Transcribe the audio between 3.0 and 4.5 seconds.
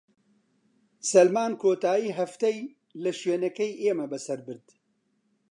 لە شوێنەکەی ئێمە بەسەر